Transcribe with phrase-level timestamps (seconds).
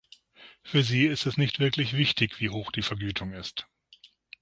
[0.63, 3.67] Für sie ist es nicht wirklich wichtig, wie hoch die Vergütung ist.